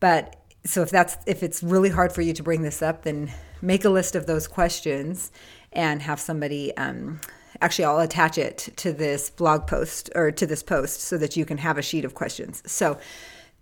But 0.00 0.36
so 0.66 0.82
if 0.82 0.90
that's 0.90 1.16
if 1.26 1.42
it's 1.42 1.62
really 1.62 1.90
hard 1.90 2.12
for 2.12 2.20
you 2.20 2.34
to 2.34 2.42
bring 2.42 2.62
this 2.62 2.82
up, 2.82 3.04
then 3.04 3.32
make 3.62 3.86
a 3.86 3.90
list 3.90 4.14
of 4.14 4.26
those 4.26 4.46
questions 4.46 5.32
and 5.72 6.02
have 6.02 6.20
somebody. 6.20 6.76
Um, 6.76 7.20
actually, 7.60 7.84
I'll 7.84 8.00
attach 8.00 8.38
it 8.38 8.68
to 8.76 8.92
this 8.92 9.30
blog 9.30 9.66
post 9.66 10.10
or 10.14 10.30
to 10.30 10.46
this 10.46 10.62
post 10.62 11.00
so 11.00 11.18
that 11.18 11.36
you 11.36 11.44
can 11.44 11.58
have 11.58 11.78
a 11.78 11.82
sheet 11.82 12.04
of 12.04 12.14
questions. 12.14 12.62
So 12.66 12.98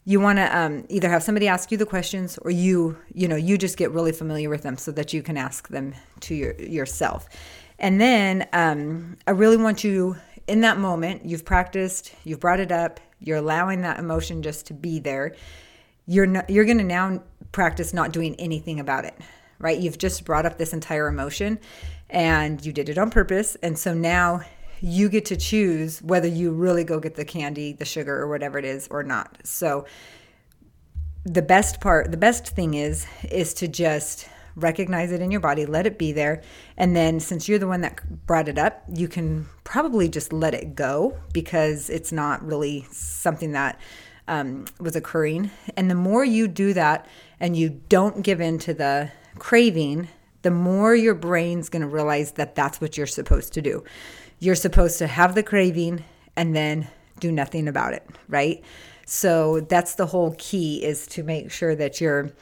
you 0.05 0.21
want 0.21 0.39
to 0.39 0.57
um, 0.57 0.85
either 0.89 1.09
have 1.09 1.23
somebody 1.23 1.47
ask 1.47 1.71
you 1.71 1.79
the 1.79 1.87
questions 1.87 2.39
or 2.39 2.51
you 2.51 2.97
you 3.15 3.29
know 3.29 3.37
you 3.37 3.57
just 3.57 3.77
get 3.77 3.91
really 3.93 4.13
familiar 4.13 4.49
with 4.49 4.63
them 4.63 4.77
so 4.77 4.91
that 4.93 5.13
you 5.13 5.23
can 5.23 5.37
ask 5.37 5.69
them 5.69 5.95
to 6.21 6.35
your, 6.35 6.55
yourself. 6.61 7.29
And 7.79 8.01
then 8.01 8.49
um, 8.53 9.17
i 9.27 9.31
really 9.31 9.57
want 9.57 9.85
you 9.85 10.17
in 10.49 10.61
that 10.63 10.79
moment 10.79 11.25
you've 11.25 11.45
practiced 11.45 12.15
you've 12.25 12.41
brought 12.41 12.61
it 12.61 12.73
up 12.73 13.01
you're 13.21 13.39
allowing 13.39 13.83
that 13.83 13.99
emotion 13.99 14.43
just 14.43 14.67
to 14.67 14.75
be 14.75 14.99
there. 14.99 15.37
You're 16.07 16.27
not, 16.27 16.51
you're 16.51 16.65
going 16.65 16.79
to 16.79 16.85
now 16.85 17.23
practice 17.53 17.95
not 17.95 18.13
doing 18.13 18.35
anything 18.41 18.81
about 18.81 19.05
it 19.05 19.15
right? 19.63 19.79
You've 19.79 19.97
just 19.97 20.25
brought 20.25 20.45
up 20.45 20.59
this 20.59 20.73
entire 20.73 21.07
emotion 21.07 21.59
and 22.13 22.65
you 22.65 22.73
did 22.73 22.89
it 22.89 22.99
on 22.99 23.11
purpose 23.11 23.57
and 23.63 23.77
so 23.77 23.93
now 23.93 24.43
you 24.83 25.09
get 25.09 25.25
to 25.27 25.37
choose 25.37 26.03
whether 26.03 26.27
you 26.27 26.51
really 26.51 26.83
go 26.83 26.99
get 26.99 27.15
the 27.15 27.25
candy, 27.25 27.73
the 27.73 27.85
sugar, 27.85 28.21
or 28.21 28.27
whatever 28.27 28.59
it 28.59 28.65
is 28.65 28.89
or 28.91 29.05
not. 29.05 29.39
So 29.45 29.87
the 31.25 31.41
best 31.41 31.81
part, 31.81 32.11
the 32.11 32.17
best 32.17 32.49
thing 32.49 32.75
is, 32.75 33.07
is 33.31 33.55
to 33.55 33.69
just 33.69 34.29
recognize 34.57 35.13
it 35.13 35.23
in 35.23 35.31
your 35.31 35.41
body, 35.41 35.67
let 35.67 35.87
it 35.87 35.99
be 35.99 36.11
there. 36.13 36.43
And 36.77 36.97
then 36.97 37.21
since 37.21 37.49
you're 37.49 37.61
the 37.61 37.69
one 37.69 37.81
that 37.83 38.27
brought 38.27 38.49
it 38.49 38.59
up, 38.59 38.83
you 38.93 39.07
can 39.07 39.47
probably 39.63 40.09
just 40.09 40.33
let 40.33 40.53
it 40.53 40.75
go 40.75 41.17
because 41.33 41.89
it's 41.89 42.11
not 42.11 42.45
really 42.45 42.85
something 42.91 43.53
that 43.53 43.81
um, 44.27 44.65
was 44.81 44.97
occurring. 44.97 45.53
And 45.77 45.89
the 45.89 45.95
more 45.95 46.25
you 46.25 46.49
do 46.49 46.73
that 46.75 47.07
and 47.39 47.57
you 47.57 47.81
don't 47.89 48.23
give 48.23 48.41
in 48.41 48.59
to 48.59 48.75
the 48.75 49.13
craving, 49.39 50.09
the 50.43 50.51
more 50.51 50.95
your 50.95 51.15
brain's 51.15 51.69
going 51.69 51.83
to 51.83 51.89
realize 51.89 52.33
that 52.33 52.55
that's 52.55 52.81
what 52.81 52.97
you're 52.97 53.07
supposed 53.07 53.53
to 53.55 53.63
do 53.63 53.83
you're 54.43 54.57
supposed 54.57 54.99
to 54.99 55.07
have 55.07 55.37
the 55.37 55.43
craving 55.45 56.03
and 56.35 56.57
then 56.57 56.89
do 57.21 57.31
nothing 57.31 57.69
about 57.69 57.95
it, 57.95 58.05
right? 58.29 58.61
So 59.07 59.61
that's 59.61 59.95
the 59.95 60.07
whole 60.07 60.35
key 60.37 60.85
is 60.85 61.07
to 61.09 61.23
make 61.23 61.53
sure 61.53 61.77
that 61.77 62.01
you're 62.01 62.33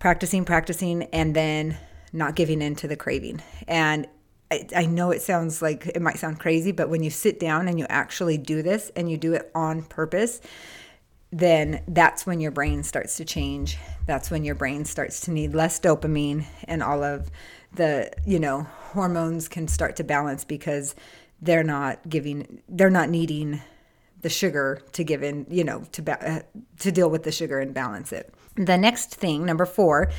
practicing, 0.00 0.44
practicing, 0.44 1.04
and 1.04 1.36
then 1.36 1.76
not 2.12 2.34
giving 2.34 2.60
in 2.60 2.74
to 2.76 2.88
the 2.88 2.96
craving. 2.96 3.40
And 3.68 4.08
I, 4.50 4.66
I, 4.74 4.86
know 4.86 5.12
it 5.12 5.22
sounds 5.22 5.62
like 5.62 5.86
it 5.86 6.02
might 6.02 6.18
sound 6.18 6.40
crazy, 6.40 6.72
but 6.72 6.88
when 6.88 7.04
you 7.04 7.10
sit 7.10 7.38
down 7.38 7.68
and 7.68 7.78
you 7.78 7.86
actually 7.88 8.36
do 8.36 8.60
this 8.62 8.90
and 8.96 9.08
you 9.08 9.16
do 9.16 9.34
it 9.34 9.52
on 9.54 9.82
purpose, 9.82 10.40
then 11.32 11.82
that's 11.88 12.26
when 12.26 12.40
your 12.40 12.50
brain 12.50 12.82
starts 12.82 13.16
to 13.16 13.24
change. 13.24 13.78
That's 14.06 14.30
when 14.30 14.44
your 14.44 14.54
brain 14.54 14.84
starts 14.84 15.20
to 15.22 15.30
need 15.30 15.54
less 15.54 15.80
dopamine 15.80 16.44
and 16.64 16.82
all 16.82 17.02
of 17.02 17.30
the, 17.72 18.10
you 18.24 18.38
know, 18.38 18.62
hormones 18.92 19.48
can 19.48 19.66
start 19.66 19.96
to 19.96 20.04
balance 20.04 20.44
because 20.44 20.94
they're 21.42 21.64
not 21.64 22.08
giving 22.08 22.62
they're 22.68 22.90
not 22.90 23.10
needing 23.10 23.60
the 24.22 24.30
sugar 24.30 24.80
to 24.92 25.04
give 25.04 25.22
in 25.22 25.46
you 25.50 25.62
know 25.62 25.84
to 25.92 26.00
ba- 26.00 26.28
uh, 26.28 26.40
to 26.78 26.90
deal 26.90 27.10
with 27.10 27.22
the 27.22 27.32
sugar 27.32 27.60
and 27.60 27.74
balance 27.74 28.12
it. 28.12 28.32
The 28.56 28.78
next 28.78 29.14
thing 29.14 29.44
number 29.44 29.66
4 29.66 30.10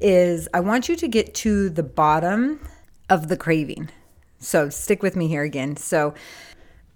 is 0.00 0.48
i 0.52 0.60
want 0.60 0.88
you 0.88 0.96
to 0.96 1.08
get 1.08 1.34
to 1.36 1.70
the 1.70 1.82
bottom 1.82 2.60
of 3.08 3.28
the 3.28 3.36
craving. 3.36 3.88
So 4.38 4.68
stick 4.68 5.02
with 5.02 5.16
me 5.16 5.28
here 5.28 5.42
again. 5.42 5.76
So 5.76 6.12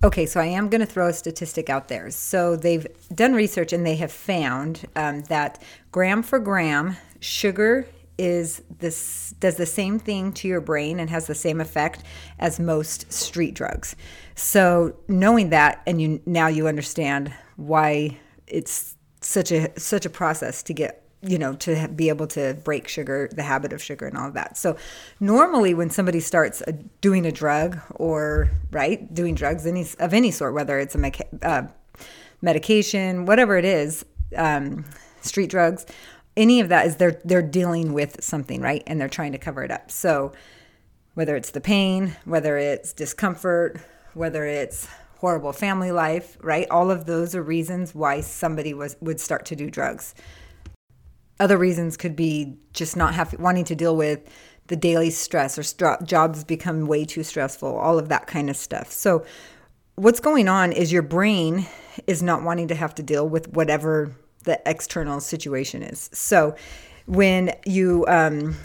Okay, 0.04 0.26
so 0.26 0.40
I 0.40 0.46
am 0.46 0.68
going 0.68 0.80
to 0.80 0.86
throw 0.86 1.08
a 1.08 1.12
statistic 1.12 1.68
out 1.68 1.88
there. 1.88 2.10
So 2.12 2.54
they've 2.54 2.86
done 3.12 3.34
research 3.34 3.72
and 3.72 3.84
they 3.84 3.96
have 3.96 4.12
found 4.12 4.86
um, 4.94 5.22
that 5.22 5.60
gram 5.90 6.22
for 6.22 6.38
gram, 6.38 6.96
sugar 7.18 7.88
is 8.16 8.62
this 8.80 9.32
does 9.38 9.56
the 9.56 9.66
same 9.66 9.98
thing 9.98 10.32
to 10.32 10.48
your 10.48 10.60
brain 10.60 10.98
and 10.98 11.08
has 11.08 11.28
the 11.28 11.34
same 11.34 11.60
effect 11.60 12.02
as 12.38 12.58
most 12.58 13.12
street 13.12 13.54
drugs. 13.54 13.94
So 14.34 14.96
knowing 15.06 15.50
that 15.50 15.82
and 15.86 16.02
you 16.02 16.20
now 16.26 16.48
you 16.48 16.66
understand 16.66 17.32
why 17.56 18.18
it's 18.48 18.96
such 19.20 19.52
a 19.52 19.78
such 19.78 20.04
a 20.04 20.10
process 20.10 20.64
to 20.64 20.74
get 20.74 21.07
you 21.22 21.38
know 21.38 21.54
to 21.54 21.88
be 21.88 22.08
able 22.08 22.26
to 22.26 22.54
break 22.62 22.86
sugar 22.86 23.28
the 23.32 23.42
habit 23.42 23.72
of 23.72 23.82
sugar 23.82 24.06
and 24.06 24.16
all 24.16 24.28
of 24.28 24.34
that 24.34 24.56
so 24.56 24.76
normally 25.18 25.74
when 25.74 25.90
somebody 25.90 26.20
starts 26.20 26.62
a, 26.66 26.72
doing 27.00 27.26
a 27.26 27.32
drug 27.32 27.78
or 27.96 28.50
right 28.70 29.12
doing 29.12 29.34
drugs 29.34 29.66
any 29.66 29.84
of 29.98 30.14
any 30.14 30.30
sort 30.30 30.54
whether 30.54 30.78
it's 30.78 30.94
a 30.94 30.98
meca- 30.98 31.44
uh, 31.44 31.66
medication 32.40 33.26
whatever 33.26 33.56
it 33.56 33.64
is 33.64 34.04
um, 34.36 34.84
street 35.20 35.50
drugs 35.50 35.86
any 36.38 36.60
of 36.60 36.68
that 36.68 36.86
is 36.86 36.96
they're 36.96 37.20
they're 37.24 37.42
dealing 37.42 37.92
with 37.92 38.22
something, 38.22 38.62
right? 38.62 38.82
And 38.86 39.00
they're 39.00 39.08
trying 39.08 39.32
to 39.32 39.38
cover 39.38 39.64
it 39.64 39.72
up. 39.72 39.90
So 39.90 40.32
whether 41.14 41.34
it's 41.36 41.50
the 41.50 41.60
pain, 41.60 42.16
whether 42.24 42.56
it's 42.56 42.92
discomfort, 42.92 43.80
whether 44.14 44.46
it's 44.46 44.86
horrible 45.18 45.52
family 45.52 45.90
life, 45.90 46.38
right? 46.40 46.68
All 46.70 46.92
of 46.92 47.06
those 47.06 47.34
are 47.34 47.42
reasons 47.42 47.92
why 47.92 48.20
somebody 48.20 48.72
was 48.72 48.96
would 49.00 49.20
start 49.20 49.44
to 49.46 49.56
do 49.56 49.68
drugs. 49.68 50.14
Other 51.40 51.56
reasons 51.56 51.96
could 51.96 52.16
be 52.16 52.56
just 52.72 52.96
not 52.96 53.14
have 53.14 53.38
wanting 53.38 53.64
to 53.64 53.74
deal 53.74 53.96
with 53.96 54.28
the 54.66 54.76
daily 54.76 55.10
stress 55.10 55.58
or 55.58 55.62
st- 55.62 56.04
jobs 56.04 56.44
become 56.44 56.86
way 56.86 57.04
too 57.04 57.22
stressful, 57.22 57.76
all 57.76 57.98
of 57.98 58.08
that 58.08 58.26
kind 58.26 58.50
of 58.50 58.56
stuff. 58.56 58.92
So 58.92 59.24
what's 59.94 60.20
going 60.20 60.48
on 60.48 60.72
is 60.72 60.92
your 60.92 61.02
brain 61.02 61.66
is 62.06 62.22
not 62.22 62.42
wanting 62.42 62.68
to 62.68 62.74
have 62.74 62.94
to 62.96 63.02
deal 63.02 63.28
with 63.28 63.48
whatever 63.52 64.14
the 64.44 64.60
external 64.66 65.20
situation 65.20 65.82
is. 65.82 66.10
So 66.12 66.54
when 67.06 67.54
you 67.64 68.04
um, 68.08 68.56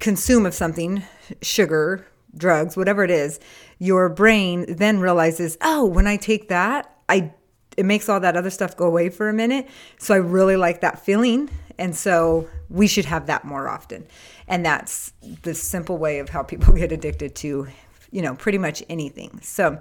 consume 0.00 0.44
of 0.44 0.54
something, 0.54 1.02
sugar, 1.40 2.06
drugs, 2.36 2.76
whatever 2.76 3.04
it 3.04 3.10
is, 3.10 3.40
your 3.78 4.08
brain 4.08 4.66
then 4.68 5.00
realizes, 5.00 5.56
oh, 5.62 5.84
when 5.84 6.06
I 6.06 6.16
take 6.16 6.48
that, 6.48 6.94
I 7.08 7.32
it 7.78 7.86
makes 7.86 8.08
all 8.08 8.18
that 8.18 8.36
other 8.36 8.50
stuff 8.50 8.76
go 8.76 8.86
away 8.86 9.08
for 9.08 9.28
a 9.28 9.32
minute. 9.32 9.68
So 9.98 10.12
I 10.12 10.16
really 10.16 10.56
like 10.56 10.80
that 10.80 10.98
feeling. 11.04 11.48
And 11.78 11.94
so 11.94 12.48
we 12.68 12.88
should 12.88 13.04
have 13.04 13.26
that 13.26 13.44
more 13.44 13.68
often. 13.68 14.04
And 14.48 14.66
that's 14.66 15.12
the 15.42 15.54
simple 15.54 15.96
way 15.96 16.18
of 16.18 16.28
how 16.28 16.42
people 16.42 16.74
get 16.76 16.90
addicted 16.90 17.36
to, 17.36 17.68
you 18.10 18.20
know, 18.20 18.34
pretty 18.34 18.58
much 18.58 18.82
anything. 18.88 19.38
So 19.44 19.80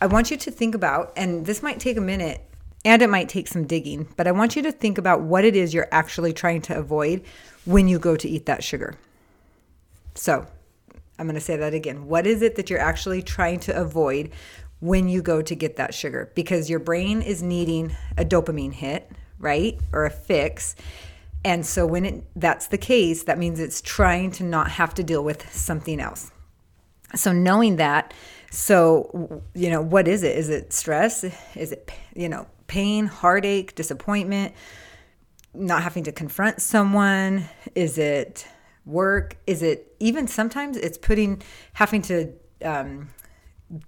I 0.00 0.06
want 0.06 0.32
you 0.32 0.36
to 0.36 0.50
think 0.50 0.74
about, 0.74 1.12
and 1.16 1.46
this 1.46 1.62
might 1.62 1.78
take 1.78 1.96
a 1.96 2.00
minute 2.00 2.40
and 2.84 3.00
it 3.00 3.08
might 3.08 3.28
take 3.28 3.46
some 3.46 3.68
digging, 3.68 4.08
but 4.16 4.26
I 4.26 4.32
want 4.32 4.56
you 4.56 4.62
to 4.62 4.72
think 4.72 4.98
about 4.98 5.20
what 5.20 5.44
it 5.44 5.54
is 5.54 5.72
you're 5.72 5.86
actually 5.92 6.32
trying 6.32 6.60
to 6.62 6.76
avoid 6.76 7.22
when 7.66 7.86
you 7.86 8.00
go 8.00 8.16
to 8.16 8.28
eat 8.28 8.46
that 8.46 8.64
sugar. 8.64 8.96
So, 10.16 10.44
I'm 11.20 11.26
going 11.26 11.36
to 11.36 11.40
say 11.40 11.56
that 11.56 11.72
again. 11.72 12.08
What 12.08 12.26
is 12.26 12.42
it 12.42 12.56
that 12.56 12.68
you're 12.68 12.80
actually 12.80 13.22
trying 13.22 13.60
to 13.60 13.76
avoid 13.80 14.32
when 14.82 15.08
you 15.08 15.22
go 15.22 15.40
to 15.40 15.54
get 15.54 15.76
that 15.76 15.94
sugar? 15.94 16.32
Because 16.34 16.68
your 16.68 16.80
brain 16.80 17.22
is 17.22 17.40
needing 17.40 17.94
a 18.18 18.24
dopamine 18.24 18.72
hit, 18.72 19.08
right? 19.38 19.80
Or 19.92 20.04
a 20.04 20.10
fix. 20.10 20.74
And 21.44 21.64
so 21.64 21.86
when 21.86 22.04
it, 22.04 22.24
that's 22.34 22.66
the 22.66 22.78
case, 22.78 23.22
that 23.22 23.38
means 23.38 23.60
it's 23.60 23.80
trying 23.80 24.32
to 24.32 24.44
not 24.44 24.72
have 24.72 24.92
to 24.94 25.04
deal 25.04 25.22
with 25.22 25.50
something 25.54 26.00
else. 26.00 26.32
So 27.14 27.32
knowing 27.32 27.76
that, 27.76 28.12
so 28.50 29.42
you 29.54 29.70
know, 29.70 29.80
what 29.80 30.08
is 30.08 30.24
it? 30.24 30.36
Is 30.36 30.48
it 30.48 30.72
stress? 30.72 31.24
Is 31.54 31.70
it 31.70 31.88
you 32.16 32.28
know, 32.28 32.48
pain, 32.66 33.06
heartache, 33.06 33.76
disappointment, 33.76 34.52
not 35.54 35.84
having 35.84 36.02
to 36.04 36.12
confront 36.12 36.60
someone? 36.60 37.44
Is 37.76 37.98
it 37.98 38.48
work? 38.84 39.36
Is 39.46 39.62
it 39.62 39.94
even 40.00 40.26
sometimes 40.26 40.76
it's 40.76 40.98
putting, 40.98 41.40
having 41.74 42.02
to 42.02 42.32
um, 42.64 43.10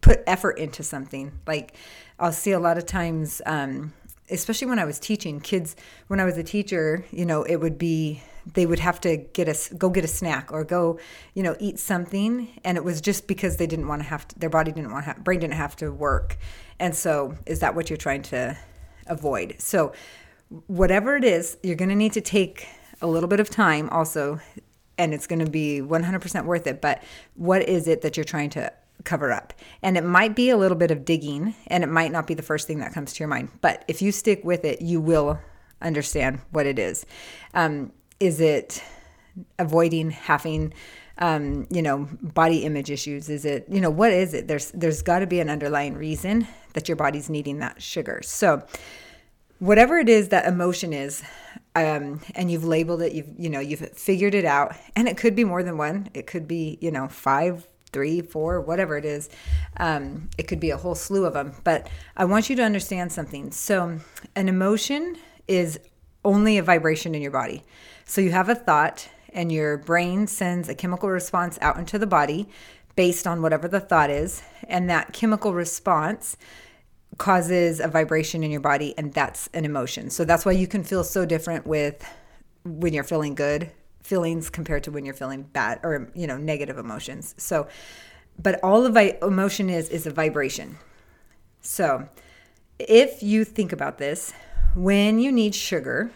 put 0.00 0.22
effort 0.26 0.58
into 0.58 0.82
something? 0.82 1.32
Like 1.46 1.74
I'll 2.18 2.32
see 2.32 2.52
a 2.52 2.60
lot 2.60 2.78
of 2.78 2.86
times, 2.86 3.42
um, 3.46 3.92
especially 4.30 4.68
when 4.68 4.78
I 4.78 4.84
was 4.84 4.98
teaching 4.98 5.40
kids, 5.40 5.76
when 6.08 6.20
I 6.20 6.24
was 6.24 6.36
a 6.36 6.44
teacher, 6.44 7.04
you 7.10 7.26
know, 7.26 7.42
it 7.42 7.56
would 7.56 7.78
be 7.78 8.22
they 8.54 8.66
would 8.66 8.78
have 8.80 9.00
to 9.00 9.16
get 9.16 9.48
a 9.48 9.74
go 9.74 9.88
get 9.88 10.04
a 10.04 10.08
snack 10.08 10.52
or 10.52 10.64
go 10.64 10.98
you 11.32 11.42
know 11.42 11.56
eat 11.58 11.78
something 11.78 12.46
and 12.62 12.76
it 12.76 12.84
was 12.84 13.00
just 13.00 13.26
because 13.26 13.56
they 13.56 13.66
didn't 13.66 13.88
want 13.88 14.02
to 14.02 14.08
have 14.08 14.28
to, 14.28 14.38
their 14.38 14.50
body 14.50 14.70
didn't 14.70 14.92
want 14.92 15.02
to 15.02 15.12
have, 15.12 15.24
brain 15.24 15.40
didn't 15.40 15.54
have 15.54 15.74
to 15.74 15.90
work 15.90 16.36
and 16.78 16.94
so 16.94 17.36
is 17.46 17.60
that 17.60 17.74
what 17.74 17.88
you're 17.88 17.96
trying 17.96 18.20
to 18.20 18.54
avoid. 19.06 19.56
So, 19.58 19.92
whatever 20.66 21.16
it 21.16 21.24
is, 21.24 21.56
you're 21.62 21.76
going 21.76 21.88
to 21.88 21.94
need 21.94 22.12
to 22.12 22.20
take 22.20 22.68
a 23.00 23.06
little 23.06 23.28
bit 23.28 23.40
of 23.40 23.50
time 23.50 23.88
also, 23.90 24.40
and 24.98 25.12
it's 25.12 25.26
going 25.26 25.44
to 25.44 25.50
be 25.50 25.80
100% 25.80 26.44
worth 26.44 26.66
it. 26.66 26.80
But 26.80 27.02
what 27.34 27.62
is 27.68 27.88
it 27.88 28.02
that 28.02 28.16
you're 28.16 28.24
trying 28.24 28.50
to 28.50 28.72
cover 29.04 29.32
up? 29.32 29.52
And 29.82 29.96
it 29.96 30.04
might 30.04 30.36
be 30.36 30.50
a 30.50 30.56
little 30.56 30.76
bit 30.76 30.90
of 30.90 31.04
digging, 31.04 31.54
and 31.66 31.82
it 31.82 31.88
might 31.88 32.12
not 32.12 32.26
be 32.26 32.34
the 32.34 32.42
first 32.42 32.66
thing 32.66 32.78
that 32.78 32.92
comes 32.92 33.12
to 33.12 33.18
your 33.20 33.28
mind. 33.28 33.50
But 33.60 33.84
if 33.88 34.00
you 34.00 34.12
stick 34.12 34.44
with 34.44 34.64
it, 34.64 34.80
you 34.80 35.00
will 35.00 35.40
understand 35.82 36.40
what 36.50 36.66
it 36.66 36.78
is. 36.78 37.04
Um, 37.52 37.92
is 38.20 38.40
it 38.40 38.82
avoiding 39.58 40.10
having 40.10 40.72
um, 41.18 41.66
you 41.70 41.82
know, 41.82 42.08
body 42.20 42.64
image 42.64 42.90
issues? 42.90 43.28
Is 43.28 43.44
it, 43.44 43.66
you 43.68 43.80
know, 43.80 43.90
what 43.90 44.12
is 44.12 44.34
it? 44.34 44.48
There's 44.48 44.70
there's 44.72 45.02
got 45.02 45.20
to 45.20 45.26
be 45.26 45.40
an 45.40 45.48
underlying 45.48 45.94
reason 45.94 46.46
that 46.72 46.88
your 46.88 46.96
body's 46.96 47.30
needing 47.30 47.60
that 47.60 47.80
sugar. 47.80 48.20
So 48.22 48.66
whatever 49.58 49.98
it 49.98 50.08
is 50.08 50.28
that 50.30 50.46
emotion 50.46 50.92
is, 50.92 51.22
um, 51.76 52.20
and 52.34 52.50
you've 52.50 52.64
labeled 52.64 53.02
it, 53.02 53.12
you've 53.12 53.30
you 53.38 53.48
know 53.48 53.60
you've 53.60 53.88
figured 53.90 54.34
it 54.34 54.44
out, 54.44 54.74
and 54.96 55.08
it 55.08 55.16
could 55.16 55.36
be 55.36 55.44
more 55.44 55.62
than 55.62 55.78
one. 55.78 56.08
It 56.14 56.26
could 56.26 56.48
be 56.48 56.78
you 56.80 56.90
know 56.90 57.08
five, 57.08 57.68
three, 57.94 58.20
four, 58.20 58.60
whatever 58.60 58.98
it 58.98 59.06
is. 59.06 59.30
Um, 59.78 60.28
it 60.36 60.48
could 60.48 60.60
be 60.60 60.70
a 60.70 60.76
whole 60.76 60.94
slew 60.94 61.24
of 61.24 61.32
them. 61.32 61.54
But 61.64 61.88
I 62.14 62.26
want 62.26 62.50
you 62.50 62.56
to 62.56 62.62
understand 62.62 63.10
something. 63.12 63.50
So 63.52 64.00
an 64.36 64.48
emotion 64.50 65.16
is 65.48 65.80
only 66.24 66.58
a 66.58 66.62
vibration 66.62 67.14
in 67.14 67.22
your 67.22 67.30
body. 67.30 67.62
So 68.04 68.20
you 68.20 68.32
have 68.32 68.50
a 68.50 68.54
thought, 68.54 69.08
and 69.32 69.50
your 69.50 69.78
brain 69.78 70.26
sends 70.26 70.68
a 70.68 70.74
chemical 70.74 71.08
response 71.08 71.58
out 71.62 71.78
into 71.78 71.98
the 71.98 72.06
body 72.06 72.48
based 72.96 73.26
on 73.26 73.42
whatever 73.42 73.66
the 73.66 73.80
thought 73.80 74.10
is, 74.10 74.42
and 74.68 74.88
that 74.90 75.12
chemical 75.12 75.54
response 75.54 76.36
causes 77.18 77.80
a 77.80 77.88
vibration 77.88 78.42
in 78.42 78.50
your 78.50 78.60
body 78.60 78.92
and 78.98 79.12
that's 79.12 79.48
an 79.54 79.64
emotion. 79.64 80.10
So 80.10 80.24
that's 80.24 80.44
why 80.44 80.52
you 80.52 80.66
can 80.66 80.82
feel 80.82 81.04
so 81.04 81.24
different 81.24 81.66
with 81.66 82.04
when 82.64 82.92
you're 82.92 83.04
feeling 83.04 83.34
good 83.34 83.70
feelings 84.04 84.50
compared 84.50 84.84
to 84.84 84.90
when 84.90 85.04
you're 85.04 85.14
feeling 85.14 85.42
bad 85.42 85.80
or 85.82 86.10
you 86.14 86.26
know 86.26 86.36
negative 86.36 86.78
emotions. 86.78 87.34
So 87.38 87.66
but 88.40 88.62
all 88.62 88.86
of 88.86 88.96
emotion 88.96 89.68
is 89.68 89.88
is 89.88 90.06
a 90.06 90.10
vibration. 90.10 90.78
So 91.60 92.08
if 92.78 93.22
you 93.22 93.44
think 93.44 93.72
about 93.72 93.98
this, 93.98 94.32
when 94.74 95.18
you 95.18 95.32
need 95.32 95.54
sugar 95.54 96.10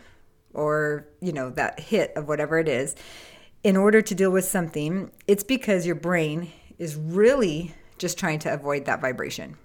or 0.55 1.07
you 1.21 1.33
know 1.33 1.51
that 1.51 1.81
hit 1.81 2.13
of 2.17 2.29
whatever 2.29 2.59
it 2.59 2.69
is 2.69 2.95
in 3.65 3.77
order 3.77 4.01
to 4.01 4.15
deal 4.15 4.31
with 4.31 4.45
something, 4.45 5.11
it's 5.27 5.43
because 5.43 5.85
your 5.85 5.97
brain 5.97 6.53
is 6.79 6.95
really 6.95 7.75
just 7.99 8.17
trying 8.17 8.39
to 8.39 8.53
avoid 8.53 8.85
that 8.85 9.01
vibration 9.01 9.57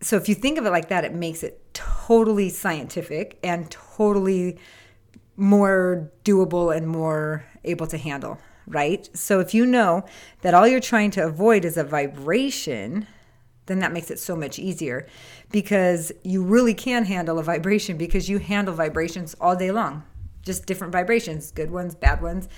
so 0.00 0.16
if 0.16 0.28
you 0.28 0.34
think 0.34 0.58
of 0.58 0.66
it 0.66 0.70
like 0.70 0.88
that, 0.88 1.04
it 1.04 1.12
makes 1.12 1.42
it 1.42 1.62
totally 1.74 2.48
scientific 2.50 3.38
and 3.42 3.70
totally 3.70 4.58
more 5.38 6.10
doable 6.24 6.76
and 6.76 6.86
more 6.86 7.44
able 7.64 7.86
to 7.86 7.96
handle, 7.96 8.38
right? 8.66 9.08
So 9.16 9.38
if 9.38 9.54
you 9.54 9.64
know 9.64 10.04
that 10.42 10.52
all 10.52 10.66
you're 10.66 10.80
trying 10.80 11.12
to 11.12 11.24
avoid 11.24 11.64
is 11.64 11.76
a 11.76 11.84
vibration, 11.84 13.06
then 13.66 13.78
that 13.78 13.92
makes 13.92 14.10
it 14.10 14.18
so 14.18 14.34
much 14.34 14.58
easier 14.58 15.06
because 15.52 16.10
you 16.24 16.42
really 16.42 16.74
can 16.74 17.04
handle 17.04 17.38
a 17.38 17.42
vibration 17.42 17.96
because 17.96 18.28
you 18.28 18.38
handle 18.38 18.74
vibrations 18.74 19.36
all 19.40 19.54
day 19.54 19.70
long, 19.70 20.02
just 20.42 20.66
different 20.66 20.92
vibrations, 20.92 21.52
good 21.52 21.70
ones, 21.70 21.94
bad 21.94 22.20
ones. 22.20 22.48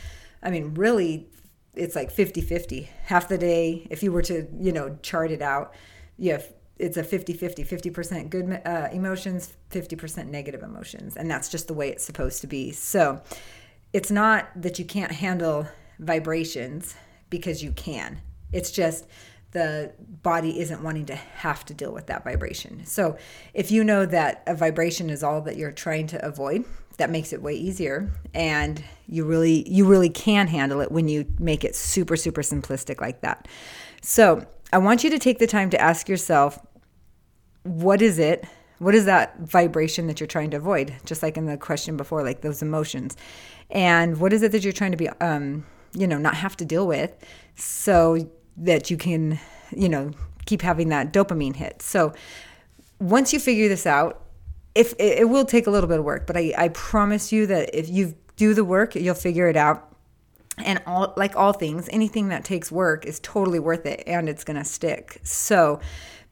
I 0.43 0.51
mean, 0.51 0.73
really, 0.73 1.29
it's 1.75 1.95
like 1.95 2.11
50 2.11 2.41
50. 2.41 2.89
Half 3.05 3.29
the 3.29 3.37
day, 3.37 3.87
if 3.91 4.03
you 4.03 4.11
were 4.11 4.23
to, 4.23 4.49
you 4.59 4.73
know, 4.73 4.97
chart 5.03 5.31
it 5.31 5.43
out, 5.43 5.75
you 6.17 6.33
have 6.33 6.51
it's 6.81 6.97
a 6.97 7.05
50 7.05 7.35
50 7.35 7.65
50% 7.65 8.31
good 8.31 8.61
uh, 8.65 8.89
emotions 8.93 9.53
50% 9.71 10.27
negative 10.27 10.63
emotions 10.63 11.17
and 11.17 11.31
that's 11.31 11.49
just 11.49 11.69
the 11.69 11.75
way 11.75 11.91
it's 11.91 12.05
supposed 12.05 12.41
to 12.41 12.47
be. 12.47 12.73
So 12.73 13.21
it's 13.93 14.11
not 14.11 14.49
that 14.57 14.79
you 14.79 14.85
can't 14.85 15.13
handle 15.13 15.69
vibrations 15.99 16.95
because 17.29 17.63
you 17.63 17.73
can. 17.73 18.21
It's 18.53 18.71
just 18.71 19.07
the 19.53 19.93
body 20.23 20.61
isn't 20.61 20.83
wanting 20.83 21.07
to 21.07 21.15
have 21.15 21.65
to 21.67 21.75
deal 21.75 21.93
with 21.93 22.07
that 22.07 22.25
vibration. 22.25 22.87
So 22.87 23.17
if 23.53 23.71
you 23.71 23.83
know 23.83 24.07
that 24.07 24.43
a 24.47 24.55
vibration 24.55 25.11
is 25.11 25.23
all 25.23 25.41
that 25.43 25.57
you're 25.57 25.73
trying 25.73 26.07
to 26.09 26.25
avoid 26.25 26.65
that 26.99 27.11
makes 27.11 27.33
it 27.33 27.41
way 27.43 27.55
easier 27.55 28.13
and 28.35 28.85
you 29.07 29.25
really 29.25 29.69
you 29.69 29.87
really 29.87 30.11
can 30.11 30.47
handle 30.47 30.81
it 30.81 30.93
when 30.93 31.09
you 31.09 31.25
make 31.39 31.65
it 31.65 31.75
super 31.75 32.17
super 32.17 32.43
simplistic 32.43 33.01
like 33.01 33.23
that. 33.23 33.49
So 34.03 34.47
I 34.73 34.79
want 34.79 35.03
you 35.03 35.11
to 35.11 35.19
take 35.19 35.39
the 35.39 35.47
time 35.47 35.71
to 35.71 35.81
ask 35.81 36.09
yourself 36.09 36.59
what 37.63 38.03
is 38.03 38.19
it? 38.19 38.45
What 38.79 38.95
is 38.95 39.05
that 39.05 39.39
vibration 39.41 40.07
that 40.07 40.21
you're 40.21 40.27
trying 40.27 40.51
to 40.51 40.57
avoid? 40.57 40.95
Just 41.05 41.23
like 41.23 41.37
in 41.37 41.47
the 41.47 41.57
question 41.57 41.97
before, 41.97 42.23
like 42.23 42.41
those 42.41 42.63
emotions. 42.63 43.17
And 43.71 44.19
what 44.19 44.33
is 44.33 44.43
it 44.43 44.53
that 44.53 44.65
you're 44.65 44.73
trying 44.73 44.93
to 44.93 44.97
be, 44.97 45.09
um, 45.21 45.67
you 45.93 46.07
know, 46.07 46.19
not 46.19 46.35
have 46.35 46.57
to 46.59 46.65
deal 46.65 46.87
with 46.87 47.13
so 47.57 48.31
that 48.57 48.91
you 48.91 48.97
can, 48.97 49.39
you 49.71 49.89
know, 49.89 50.13
keep 50.47 50.63
having 50.63 50.89
that 50.89 51.13
dopamine 51.13 51.57
hit. 51.57 51.83
So 51.83 52.15
once 52.99 53.33
you 53.33 53.39
figure 53.39 53.69
this 53.69 53.87
out, 53.87 54.23
if 54.75 54.93
it, 54.95 55.21
it 55.21 55.29
will 55.29 55.45
take 55.45 55.67
a 55.67 55.71
little 55.71 55.89
bit 55.89 55.99
of 55.99 56.05
work, 56.05 56.27
but 56.27 56.37
I, 56.37 56.55
I 56.57 56.69
promise 56.69 57.33
you 57.33 57.47
that 57.47 57.75
if 57.75 57.89
you 57.89 58.15
do 58.37 58.55
the 58.55 58.65
work, 58.65 58.95
you'll 58.95 59.15
figure 59.15 59.49
it 59.49 59.57
out 59.57 59.91
and 60.59 60.83
all 60.87 61.15
like 61.17 61.37
all 61.37 61.53
things 61.53 61.89
anything 61.91 62.29
that 62.29 62.45
takes 62.45 62.71
work 62.71 63.07
is 63.07 63.19
totally 63.21 63.59
worth 63.59 63.87
it 63.87 64.03
and 64.07 64.29
it's 64.29 64.45
going 64.45 64.59
to 64.59 64.65
stick 64.65 65.19
so 65.23 65.81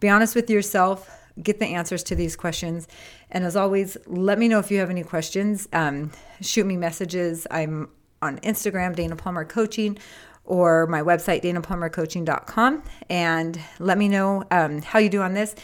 be 0.00 0.08
honest 0.08 0.34
with 0.34 0.48
yourself 0.48 1.18
get 1.42 1.58
the 1.58 1.66
answers 1.66 2.02
to 2.04 2.14
these 2.14 2.36
questions. 2.36 2.88
And 3.30 3.44
as 3.44 3.56
always, 3.56 3.96
let 4.06 4.38
me 4.38 4.48
know 4.48 4.58
if 4.58 4.70
you 4.70 4.78
have 4.78 4.90
any 4.90 5.02
questions. 5.02 5.68
Um, 5.72 6.10
shoot 6.40 6.66
me 6.66 6.76
messages. 6.76 7.46
I'm 7.50 7.90
on 8.22 8.38
Instagram, 8.40 8.96
Dana 8.96 9.16
Palmer 9.16 9.44
Coaching, 9.44 9.98
or 10.44 10.86
my 10.86 11.02
website, 11.02 11.42
danapalmercoaching.com. 11.42 12.82
And 13.08 13.60
let 13.78 13.98
me 13.98 14.08
know 14.08 14.44
um, 14.50 14.82
how 14.82 14.98
you 14.98 15.08
do 15.08 15.22
on 15.22 15.34
this. 15.34 15.54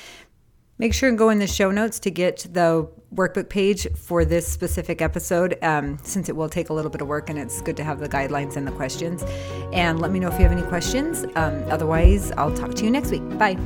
Make 0.77 0.92
sure 0.92 1.09
and 1.09 1.16
go 1.16 1.29
in 1.31 1.38
the 1.38 1.47
show 1.47 1.70
notes 1.70 2.01
to 2.01 2.11
get 2.11 2.47
the 2.51 2.88
workbook 3.14 3.49
page 3.49 3.87
for 3.97 4.25
this 4.25 4.47
specific 4.49 5.01
episode, 5.01 5.57
um, 5.62 5.99
since 6.03 6.29
it 6.29 6.35
will 6.35 6.49
take 6.49 6.68
a 6.68 6.73
little 6.73 6.90
bit 6.90 7.01
of 7.01 7.07
work 7.07 7.31
and 7.31 7.38
it's 7.38 7.62
good 7.62 7.77
to 7.77 7.85
have 7.85 8.01
the 8.01 8.09
guidelines 8.09 8.57
and 8.57 8.66
the 8.66 8.73
questions. 8.73 9.23
And 9.73 10.01
let 10.01 10.11
me 10.11 10.18
know 10.18 10.29
if 10.29 10.35
you 10.35 10.40
have 10.40 10.53
any 10.53 10.66
questions. 10.66 11.25
Um, 11.37 11.64
otherwise, 11.70 12.33
I'll 12.33 12.55
talk 12.55 12.75
to 12.75 12.85
you 12.85 12.90
next 12.90 13.12
week. 13.12 13.23
Bye. 13.38 13.57